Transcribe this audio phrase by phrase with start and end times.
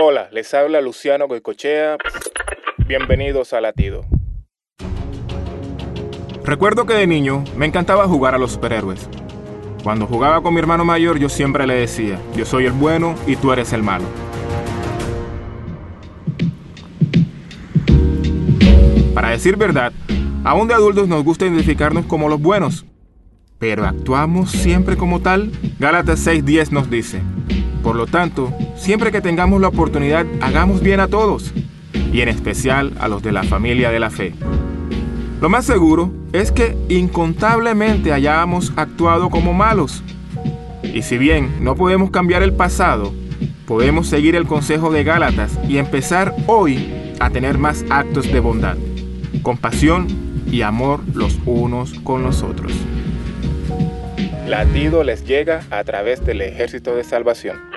[0.00, 1.96] Hola, les habla Luciano Goicochea.
[2.86, 4.04] Bienvenidos a Latido.
[6.44, 9.10] Recuerdo que de niño me encantaba jugar a los superhéroes.
[9.82, 13.34] Cuando jugaba con mi hermano mayor yo siempre le decía, yo soy el bueno y
[13.34, 14.04] tú eres el malo.
[19.14, 19.92] Para decir verdad,
[20.44, 22.86] aún de adultos nos gusta identificarnos como los buenos,
[23.58, 25.50] pero actuamos siempre como tal.
[25.80, 27.20] Gálatas 6:10 nos dice,
[27.88, 31.54] por lo tanto, siempre que tengamos la oportunidad, hagamos bien a todos,
[32.12, 34.34] y en especial a los de la familia de la fe.
[35.40, 40.02] Lo más seguro es que incontablemente hayamos actuado como malos.
[40.82, 43.14] Y si bien no podemos cambiar el pasado,
[43.66, 48.76] podemos seguir el consejo de Gálatas y empezar hoy a tener más actos de bondad,
[49.40, 50.08] compasión
[50.52, 52.70] y amor los unos con los otros.
[54.46, 57.67] Latido les llega a través del ejército de salvación.